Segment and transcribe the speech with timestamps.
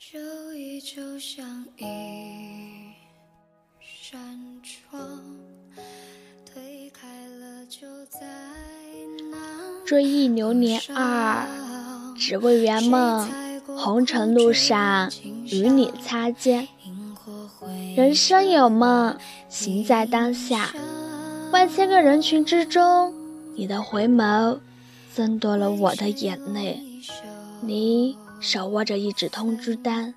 [0.00, 0.18] 就
[0.54, 1.84] 依旧像一
[3.78, 4.18] 扇
[4.62, 4.98] 窗，
[6.46, 8.20] 推开了就在
[9.30, 11.46] 那追忆流年二，
[12.16, 13.28] 只为圆梦，
[13.76, 15.12] 红尘路上
[15.44, 16.66] 与你擦肩。
[17.94, 19.18] 人生有梦，
[19.50, 20.74] 行在当下。
[21.52, 23.12] 万千个人群之中，
[23.54, 24.60] 你的回眸，
[25.12, 26.82] 增多了我的眼泪。
[27.60, 30.14] 你手握着一纸通知单，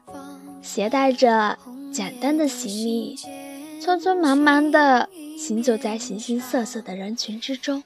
[0.61, 1.57] 携带着
[1.91, 3.17] 简单的行李，
[3.81, 7.83] 匆匆忙忙地行走在形形色色的人群之中，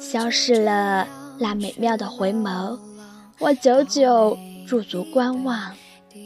[0.00, 1.06] 消失了
[1.38, 2.78] 那美妙的回眸。
[3.38, 5.74] 我久久驻足观望，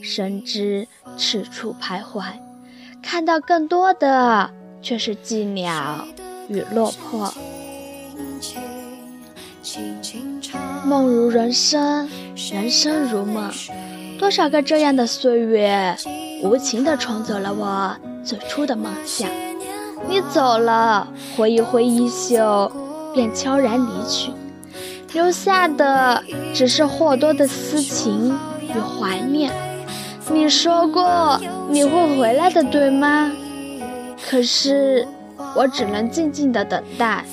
[0.02, 0.86] 深知
[1.18, 2.24] 此处徘徊。
[3.02, 4.48] 看到更多的
[4.80, 6.04] 却是寂寥
[6.48, 7.34] 与落魄。
[10.84, 13.50] 梦如人生，人生如梦，
[14.18, 15.94] 多少个这样的岁月，
[16.42, 19.28] 无情地冲走了我最初的梦想。
[20.08, 22.70] 你走了，挥一挥衣袖，
[23.14, 24.32] 便悄然离去，
[25.12, 26.22] 留下的
[26.54, 29.52] 只是或多的思情与怀念。
[30.30, 33.30] 你说过你会回来的，对吗？
[34.28, 35.06] 可是
[35.54, 37.24] 我只能静静的等待。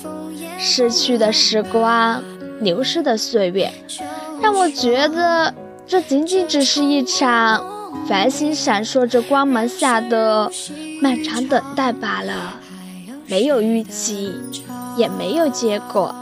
[0.58, 2.22] 逝去的时光，
[2.60, 3.72] 流逝的岁月，
[4.40, 5.54] 让我觉得
[5.86, 7.64] 这仅仅只是一场
[8.06, 10.50] 繁星闪烁着光芒下的
[11.02, 12.54] 漫长等待罢了。
[13.26, 14.34] 没有预期，
[14.96, 16.14] 也没有结果，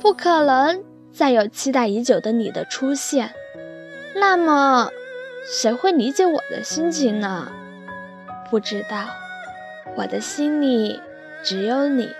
[0.00, 3.30] 不可能再有期待已久的你的出现。
[4.14, 4.90] 那么。
[5.50, 7.48] 谁会理解我的心情呢？
[8.50, 9.06] 不知道，
[9.96, 11.00] 我的心里
[11.42, 12.10] 只有你。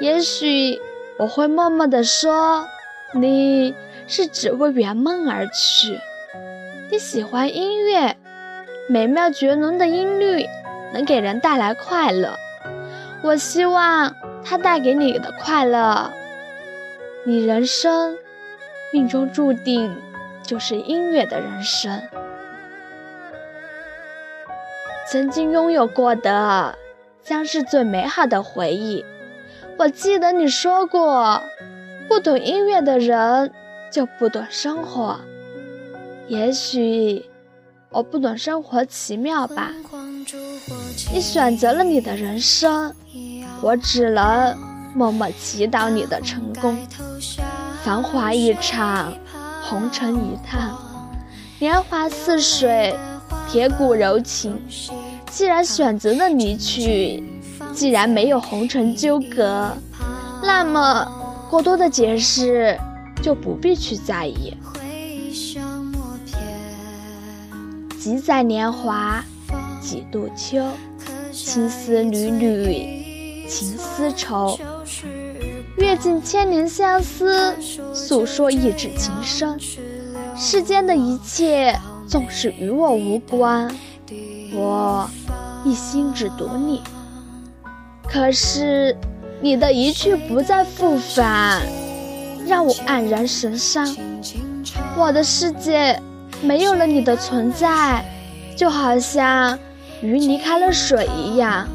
[0.00, 0.80] 也许
[1.18, 2.66] 我会默默地说，
[3.12, 3.74] 你
[4.08, 6.00] 是只为圆梦而去。
[6.90, 8.16] 你喜欢音乐，
[8.88, 10.46] 美妙绝伦的音律
[10.92, 12.34] 能给人带来快乐。
[13.22, 16.10] 我希望它带给你的快乐。
[17.24, 18.16] 你人生
[18.90, 19.94] 命中注定
[20.42, 22.00] 就是音乐的人生。
[25.10, 26.78] 曾经拥有过的，
[27.22, 29.04] 将是最美好的回忆。
[29.78, 31.42] 我记得你说过，
[32.08, 33.52] 不懂音乐的人
[33.90, 35.18] 就不懂生活。
[36.28, 37.24] 也许
[37.90, 39.72] 我不懂生活奇妙吧。
[41.12, 42.94] 你选择了你的人生，
[43.62, 44.56] 我只能
[44.94, 46.76] 默默祈祷你的成功。
[47.82, 49.14] 繁华一场，
[49.62, 50.78] 红尘一趟，
[51.58, 52.94] 年华似水。
[53.50, 54.62] 铁骨柔情，
[55.30, 57.24] 既然选择了离去，
[57.72, 59.72] 既然没有红尘纠葛，
[60.42, 61.10] 那么
[61.48, 62.78] 过多的解释
[63.22, 64.54] 就不必去在意。
[67.98, 69.24] 几载年华，
[69.80, 70.64] 几度秋，
[71.32, 74.58] 青丝缕缕，情丝愁。
[75.76, 77.54] 阅尽千年相思，
[77.94, 79.58] 诉说一纸情深。
[80.36, 81.78] 世间的一切。
[82.08, 83.70] 纵使与我无关，
[84.54, 85.10] 我
[85.62, 86.80] 一心只读你。
[88.02, 88.96] 可是
[89.42, 91.60] 你的一去不再复返，
[92.48, 93.94] 让我黯然神伤。
[94.96, 96.00] 我的世界
[96.42, 98.04] 没有了你的存在，
[98.56, 99.58] 就好像
[100.00, 101.68] 鱼离开了水一样。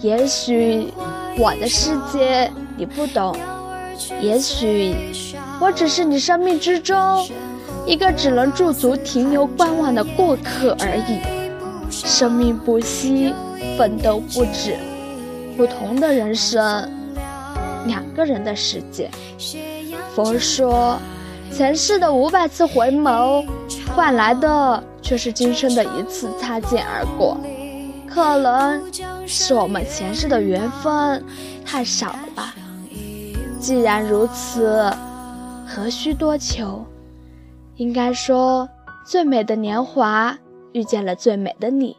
[0.00, 0.88] 也许
[1.38, 3.36] 我的世界你不懂，
[4.20, 4.94] 也许
[5.60, 7.26] 我只是你生命之中。
[7.84, 11.20] 一个只能驻足停留观望的过客而已。
[11.90, 13.34] 生命不息，
[13.76, 14.76] 奋斗不止，
[15.56, 16.88] 不同的人生，
[17.86, 19.10] 两个人的世界。
[20.14, 20.98] 佛说，
[21.50, 23.46] 前世的五百次回眸，
[23.96, 27.38] 换来的却是今生的一次擦肩而过。
[28.06, 28.82] 可能
[29.26, 31.24] 是我们前世的缘分
[31.64, 32.54] 太少了吧。
[33.58, 34.92] 既然如此，
[35.66, 36.84] 何须多求？
[37.76, 38.68] 应该说，
[39.06, 40.36] 最美的年华
[40.72, 41.96] 遇见了最美的你。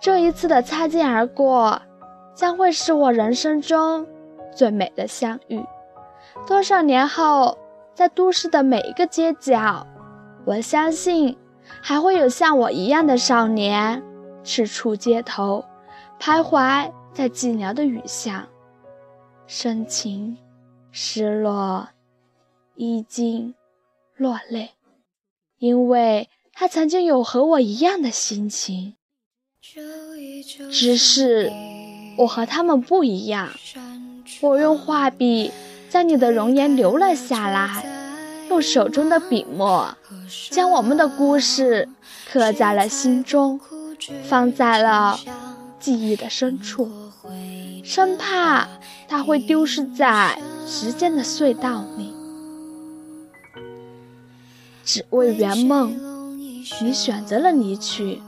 [0.00, 1.82] 这一次的擦肩而过，
[2.36, 4.06] 将会是我人生中
[4.54, 5.60] 最美的相遇。
[6.46, 7.56] 多少年后，
[7.94, 9.86] 在都市的每一个街角，
[10.44, 11.36] 我相信
[11.80, 14.02] 还会有像我一样的少年，
[14.42, 15.64] 赤处街头，
[16.20, 18.46] 徘徊在寂寥的雨巷，
[19.46, 20.36] 深情、
[20.90, 21.88] 失落、
[22.74, 23.54] 依经、
[24.16, 24.72] 落泪。
[25.58, 28.96] 因为他曾经有和我一样的心情，
[30.70, 31.50] 只是
[32.18, 33.48] 我和他们不一样。
[34.42, 35.50] 我用画笔
[35.94, 37.86] 将你的容颜留了下来，
[38.48, 39.96] 用手中的笔墨，
[40.50, 41.88] 将我们的故事
[42.32, 43.60] 刻在了心中，
[44.24, 45.16] 放在了
[45.78, 46.90] 记忆的深处，
[47.84, 48.66] 生怕
[49.06, 50.36] 它会丢失在
[50.66, 52.12] 时间的隧道里。
[54.84, 55.94] 只为圆梦，
[56.82, 58.20] 你选择了离去，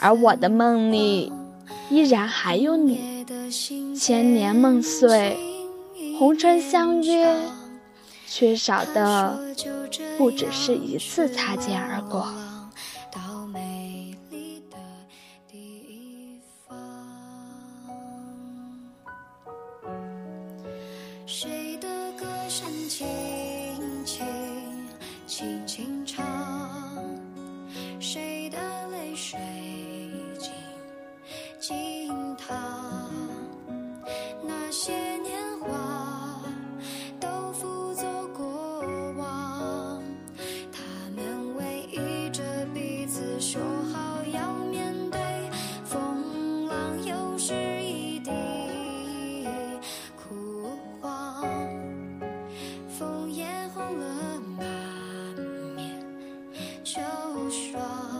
[0.00, 1.32] 而我的梦里
[1.90, 3.24] 依然还有你。
[3.96, 5.38] 千年梦碎，
[6.18, 7.32] 红尘相约。
[8.26, 9.38] 缺少的
[10.18, 12.26] 不只是一次擦肩而过。